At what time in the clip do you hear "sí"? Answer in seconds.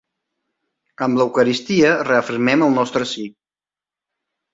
3.11-3.27